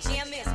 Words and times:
jam 0.00 0.32
is. 0.32 0.47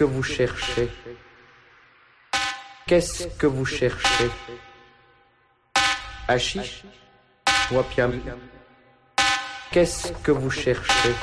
Que 0.00 0.04
vous 0.04 0.22
cherchez. 0.22 0.88
Qu'est-ce 2.86 3.26
que 3.38 3.46
vous 3.46 3.66
cherchez? 3.66 4.30
Hachiche 6.26 6.84
opium 7.70 8.12
Qu'est-ce 9.70 10.10
que 10.24 10.32
vous 10.32 10.50
cherchez? 10.50 11.14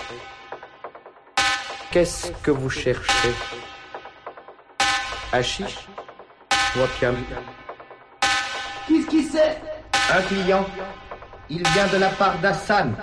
Qu'est-ce 1.89 2.29
que 2.43 2.51
vous 2.51 2.69
cherchez? 2.69 3.34
Hachiche 5.34 5.88
opium 6.79 7.15
Qu'est-ce 8.88 9.07
qui 9.07 9.24
c'est? 9.24 9.60
Un 10.13 10.22
client. 10.22 10.67
Il 11.50 11.67
vient 11.69 11.88
de 11.88 11.98
la 11.98 12.10
part 12.10 12.38
d'Hassan. 12.38 12.93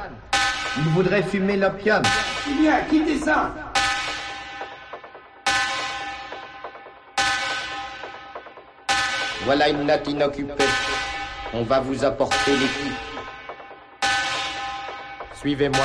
Il 0.77 0.85
voudrait 0.91 1.25
fumer 1.25 1.57
l'opium. 1.57 2.03
Eh 2.49 2.63
bien, 2.63 2.81
quittez 2.89 3.19
ça 3.19 3.53
Voilà 9.45 9.69
une 9.69 9.85
natte 9.85 10.09
inoccupée. 10.09 10.65
On 11.53 11.65
va 11.65 11.79
vous 11.81 12.03
apporter 12.03 12.53
l'équipe. 12.53 12.93
Suivez-moi. 15.35 15.85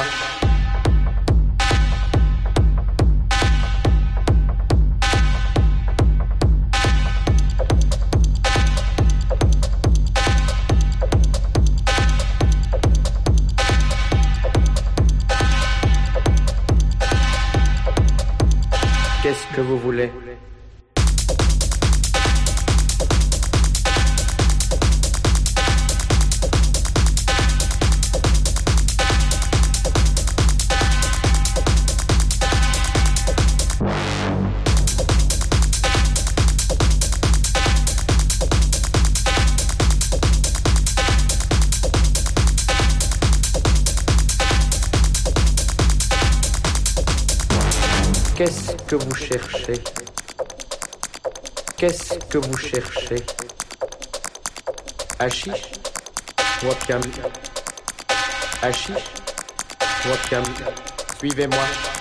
Qu'est-ce 19.22 19.54
que 19.54 19.60
vous 19.60 19.78
voulez? 19.78 20.10
Cherchez. 49.30 49.84
Qu'est-ce 51.78 52.16
que 52.30 52.40
vous 52.40 52.58
cherchez? 52.58 53.24
Hachiche 55.20 55.72
opium 56.64 57.02
Hachiche 58.64 59.14
opium 60.12 60.44
Suivez-moi. 61.20 61.99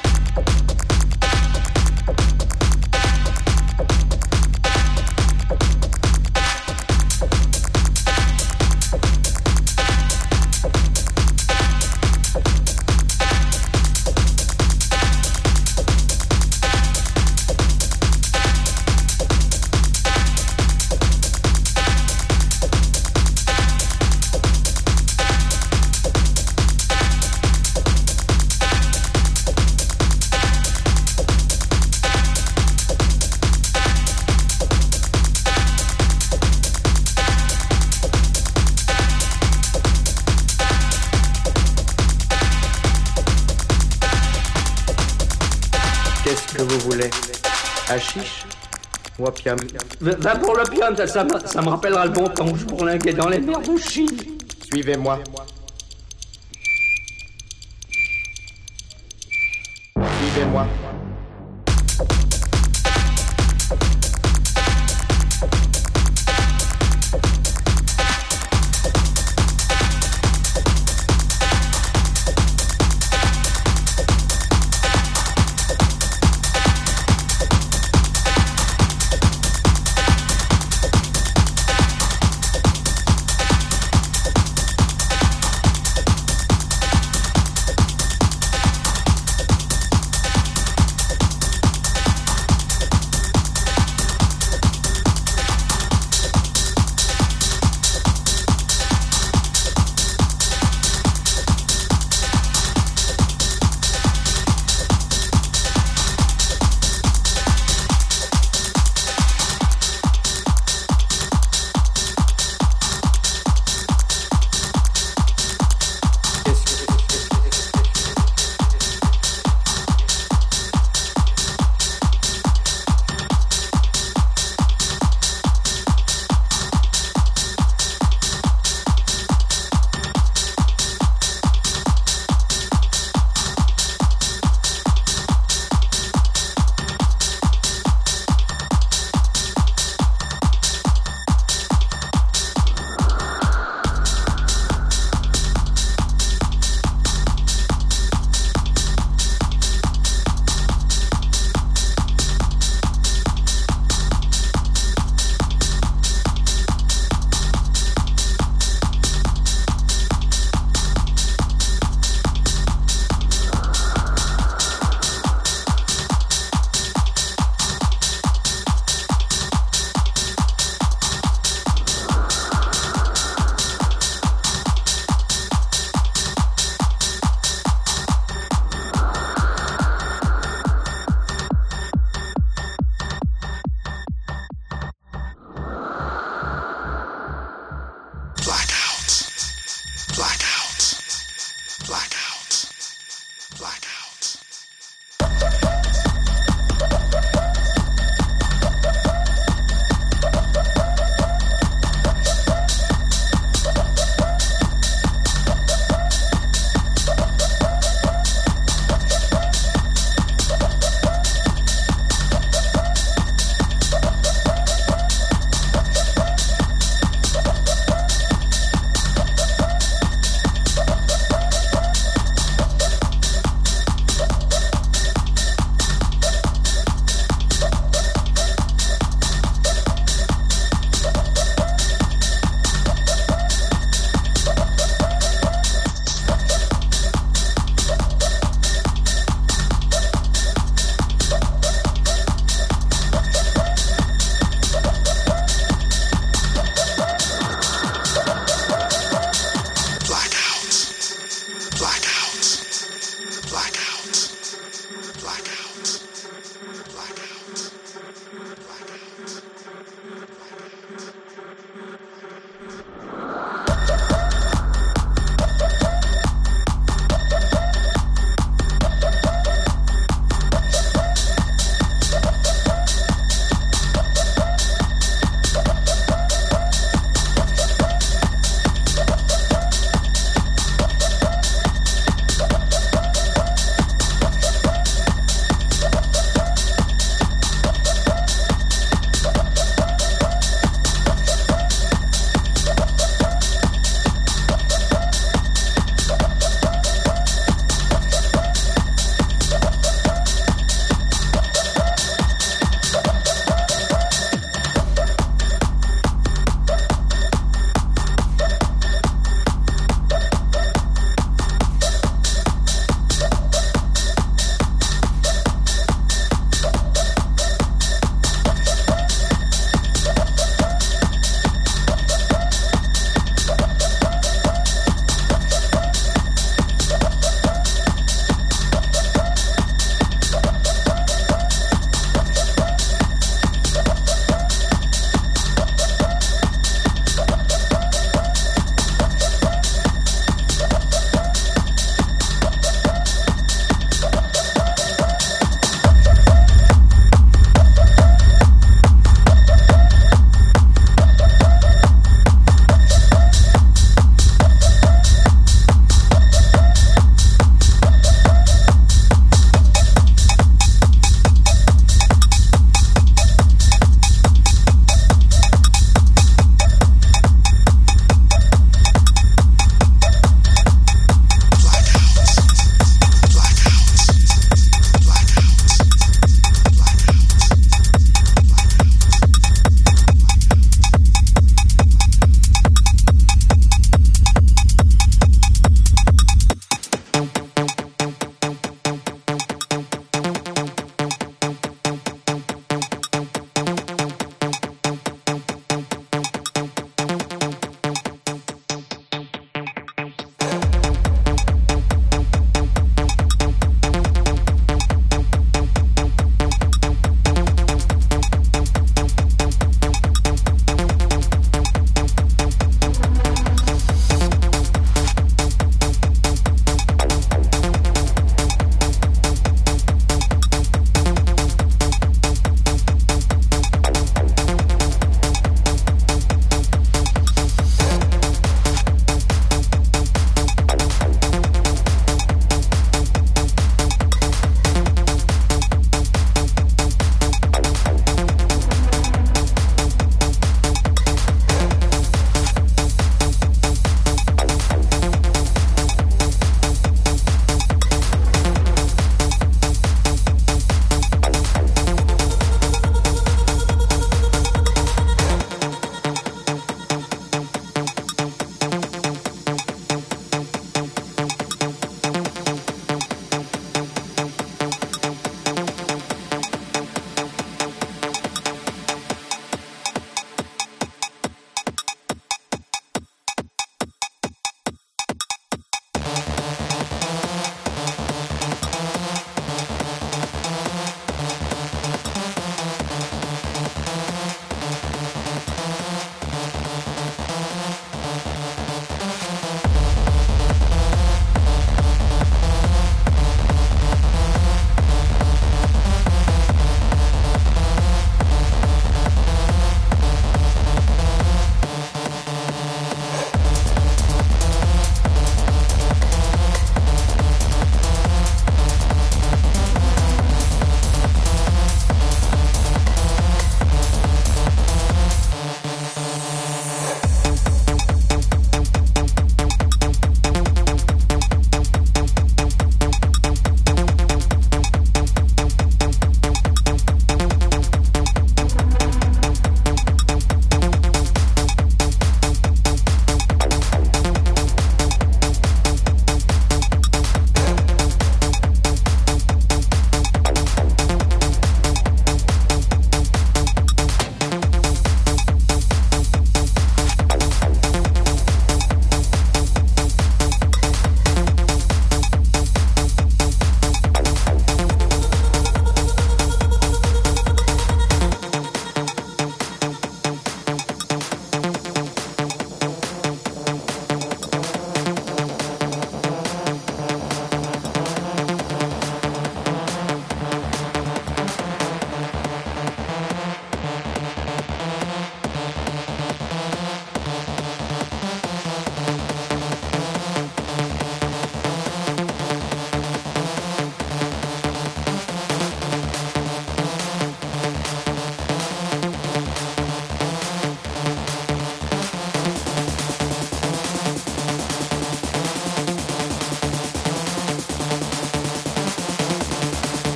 Va 50.01 50.37
pour 50.37 50.55
l'opium, 50.57 50.97
ça, 50.97 51.07
ça, 51.07 51.25
me- 51.25 51.69
rappellera 51.69 52.05
le 52.07 52.13
bon 52.13 52.29
temps 52.29 52.47
où 52.49 52.57
je 52.57 52.65
bourlinguais 52.65 53.13
dans 53.13 53.29
les 53.29 53.39
mers 53.39 53.61
de 53.61 53.77
Chine. 53.77 54.09
Suivez-moi. 54.71 55.19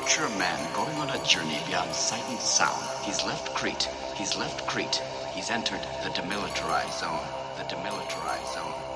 picture 0.00 0.24
a 0.24 0.38
man 0.38 0.58
going 0.72 0.96
on 0.96 1.10
a 1.10 1.24
journey 1.26 1.58
beyond 1.66 1.92
sight 1.92 2.24
and 2.30 2.38
sound. 2.38 2.82
He's 3.04 3.22
left 3.26 3.54
Crete. 3.54 3.90
He's 4.16 4.34
left 4.34 4.66
Crete. 4.66 5.02
He's 5.34 5.50
entered 5.50 5.82
the 6.02 6.08
demilitarized 6.08 7.00
zone. 7.00 7.20
The 7.58 7.64
demilitarized 7.64 8.54
zone. 8.54 8.89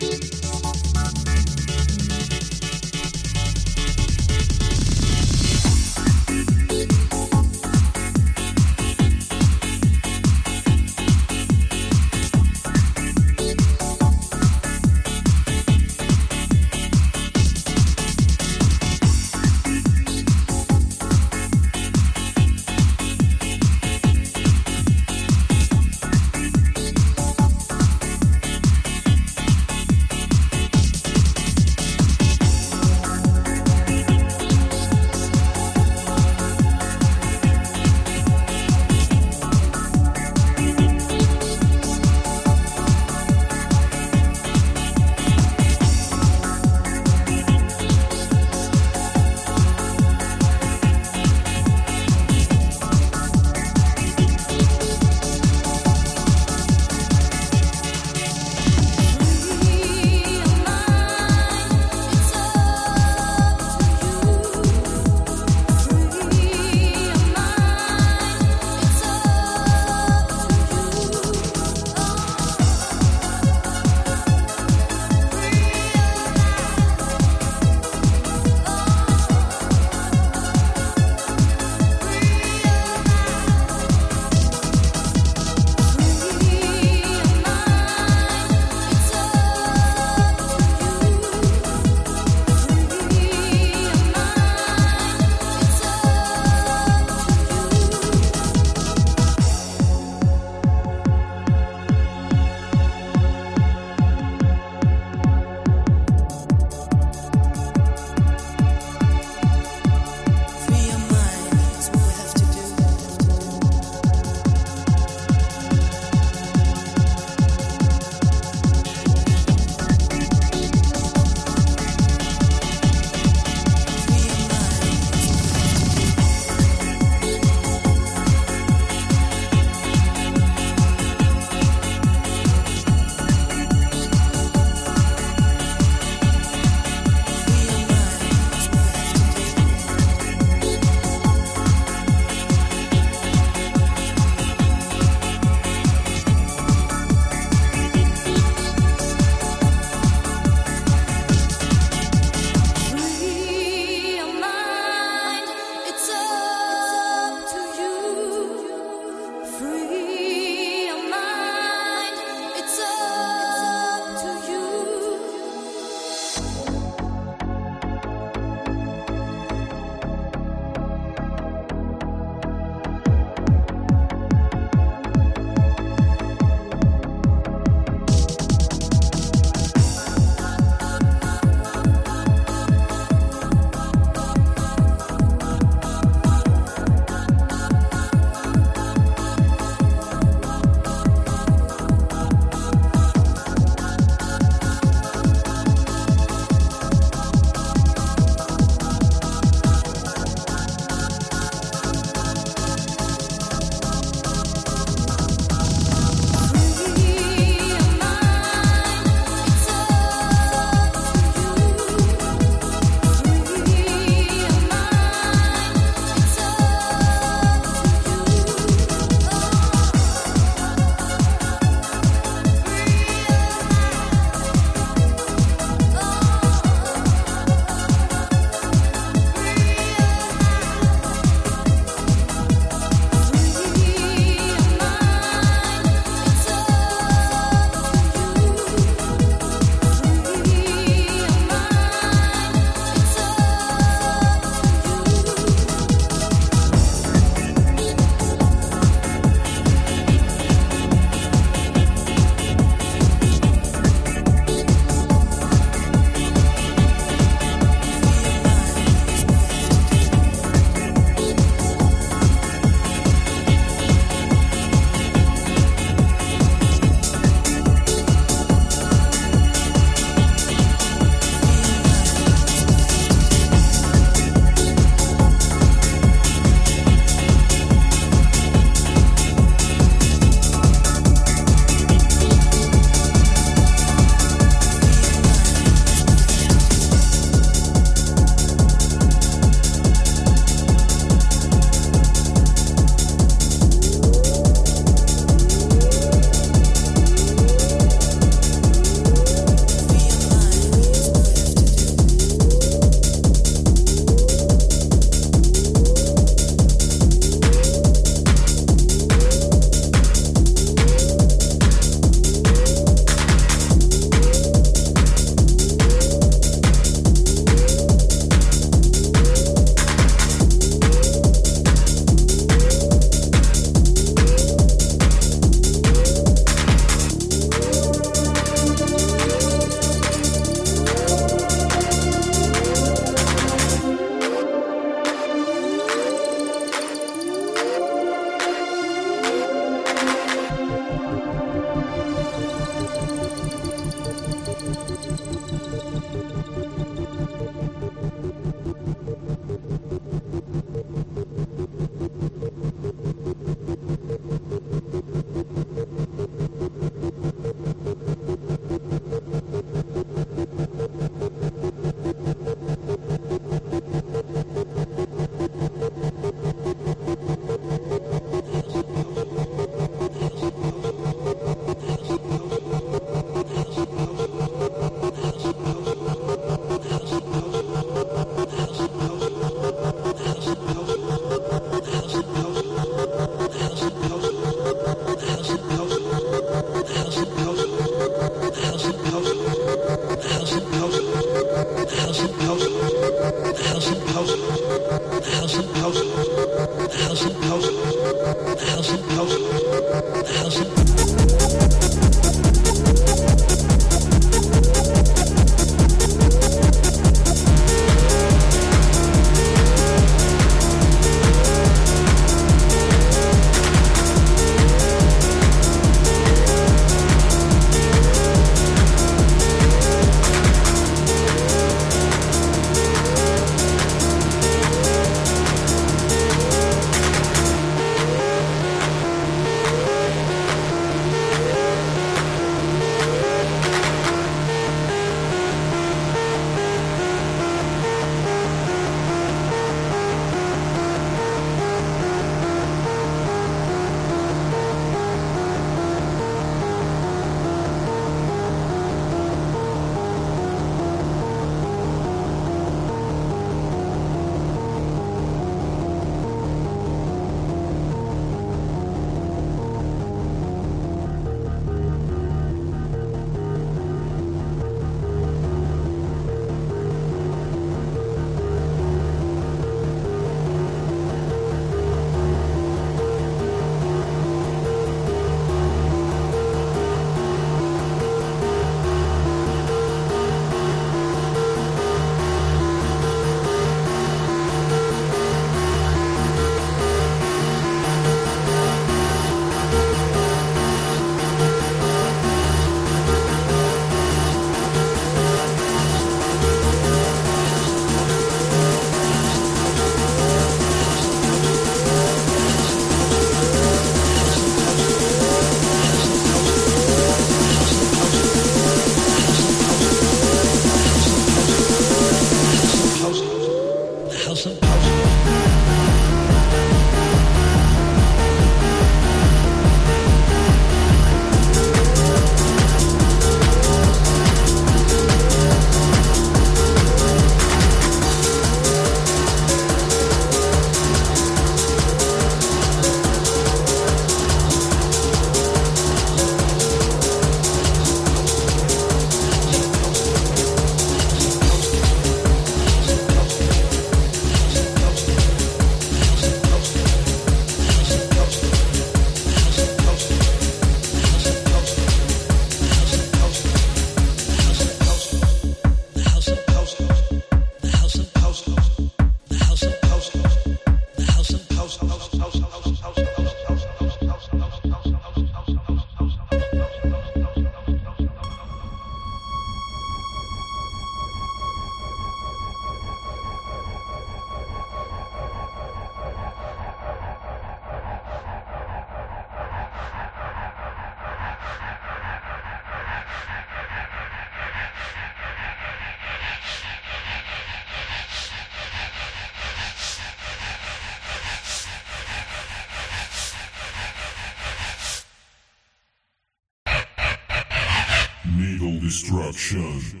Destruction. 598.88 600.00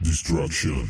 Destruction. 0.00 0.88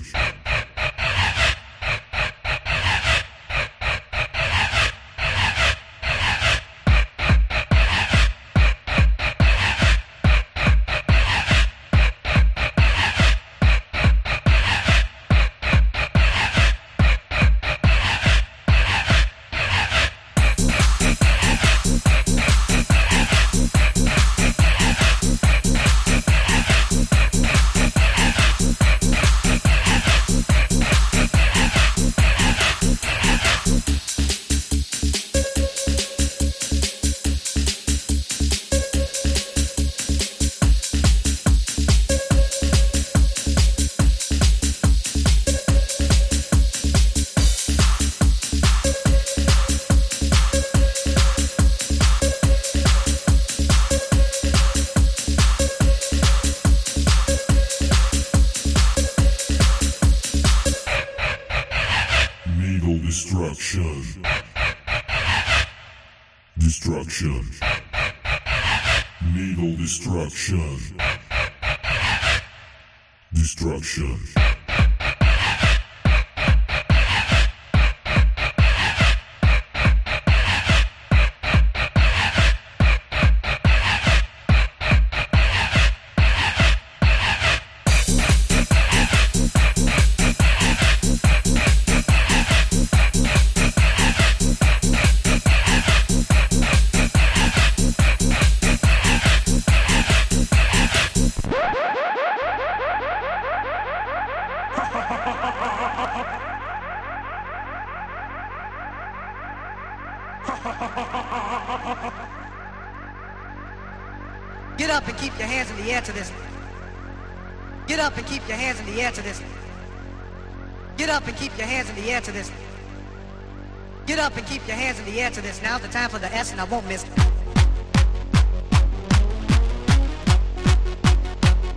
the 125.17 125.23
air 125.23 125.31
this. 125.31 125.63
Now's 125.63 125.81
the 125.81 125.89
time 125.89 126.11
for 126.11 126.19
the 126.19 126.33
S, 126.35 126.53
and 126.53 126.61
I 126.61 126.65
won't 126.65 126.87
miss. 126.89 127.05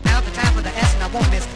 Now's 0.04 0.26
the 0.26 0.32
time 0.32 0.54
for 0.54 0.62
the 0.62 0.70
S, 0.70 0.94
and 0.96 1.04
I 1.04 1.08
won't 1.14 1.32
miss. 1.32 1.48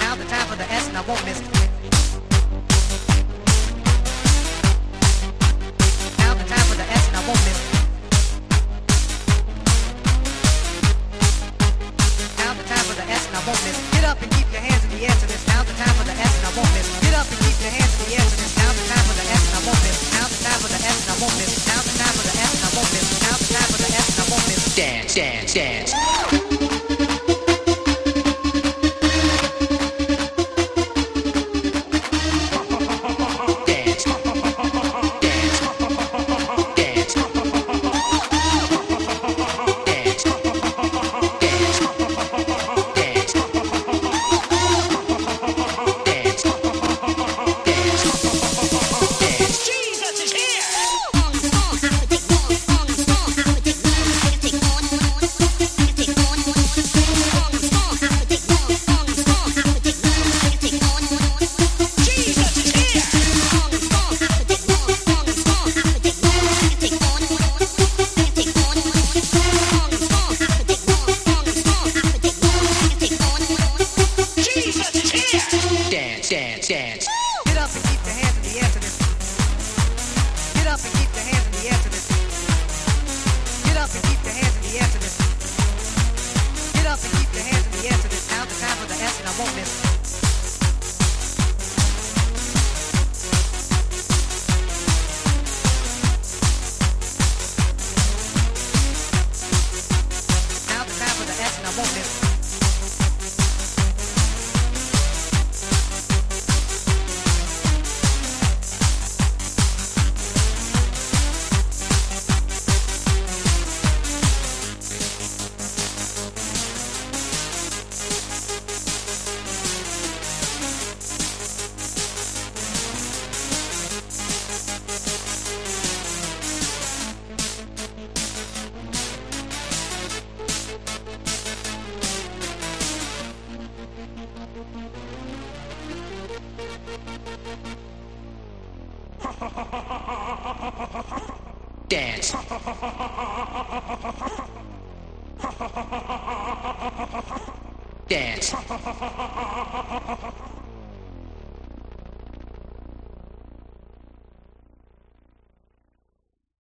Now's 0.00 0.18
the 0.18 0.24
time 0.24 0.46
for 0.48 0.56
the 0.56 0.72
S, 0.72 0.88
and 0.88 0.96
I 0.96 1.02
won't 1.02 1.24
miss. 1.24 1.53